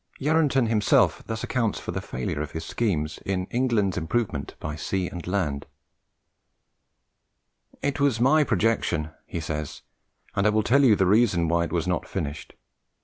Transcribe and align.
Yarranton 0.19 0.65
himself 0.67 1.21
thus 1.27 1.43
accounts 1.43 1.79
for 1.79 1.91
the 1.91 2.01
failure 2.01 2.41
of 2.41 2.53
his 2.53 2.65
scheme 2.65 3.07
in 3.23 3.45
'England's 3.51 3.97
Improvement 3.99 4.55
by 4.59 4.75
Sea 4.75 5.07
and 5.07 5.27
Land': 5.27 5.67
"It 7.83 7.99
was 7.99 8.19
my 8.19 8.43
projection," 8.43 9.11
he 9.27 9.39
says, 9.39 9.83
"and 10.35 10.47
I 10.47 10.49
will 10.49 10.63
tell 10.63 10.83
you 10.83 10.95
the 10.95 11.05
reason 11.05 11.47
why 11.47 11.65
it 11.65 11.71
was 11.71 11.85
not 11.87 12.07
finished. 12.07 12.55